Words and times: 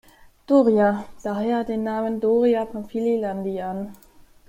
Doria 0.47 1.05
daher 1.21 1.63
den 1.63 1.83
Namen 1.83 2.19
Doria–Pamphilj–Landi 2.21 3.61
an. 3.61 3.93